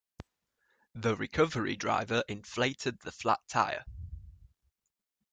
The 0.95 1.15
recovery 1.15 1.75
driver 1.75 2.23
inflated 2.27 2.97
the 3.01 3.11
flat 3.11 3.39
tire. 3.47 3.85